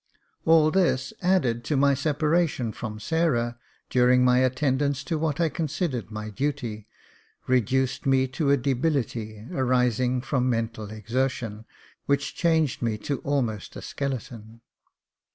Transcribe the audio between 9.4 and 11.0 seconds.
arising from mental